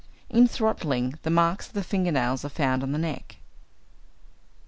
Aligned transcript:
In 0.31 0.47
throttling, 0.47 1.19
the 1.21 1.29
marks 1.29 1.67
of 1.67 1.73
the 1.73 1.83
finger 1.83 2.11
nails 2.11 2.43
are 2.43 2.49
found 2.49 2.81
on 2.81 2.91
the 2.91 2.97
neck. 2.97 3.35